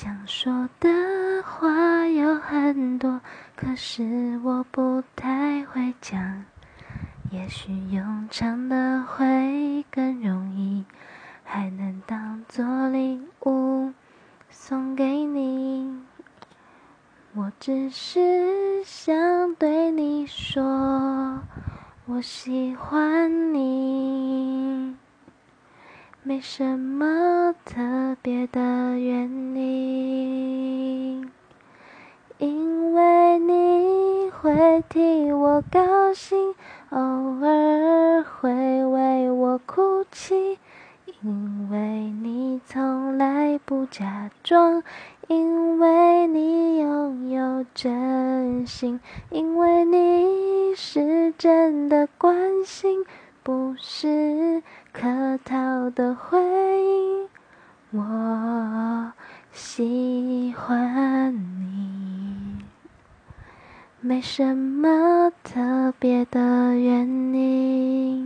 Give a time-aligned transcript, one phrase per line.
[0.00, 0.88] 想说的
[1.42, 3.20] 话有很多，
[3.56, 6.44] 可是我不太会讲。
[7.32, 10.84] 也许用唱的会更容易，
[11.42, 13.92] 还能当做礼物
[14.48, 16.00] 送给你。
[17.34, 21.40] 我只是想对你说，
[22.06, 23.58] 我喜欢你，
[26.28, 28.60] 没什么特别的
[28.98, 31.26] 原因，
[32.36, 36.54] 因为你会替我高兴。
[36.90, 40.58] 偶尔会为我哭泣，
[41.22, 41.78] 因为
[42.22, 44.82] 你从来不假装，
[45.28, 53.06] 因为你拥有真心，因为你是真的关心，
[55.98, 56.38] 的回
[56.80, 57.26] 忆。
[57.90, 59.12] 我
[59.52, 62.64] 喜欢你。
[64.00, 66.97] 没什么特别的原